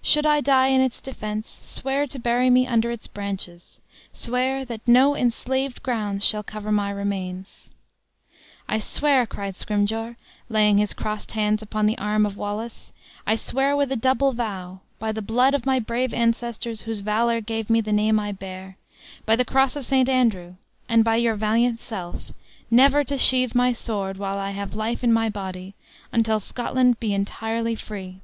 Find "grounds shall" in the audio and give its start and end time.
5.82-6.42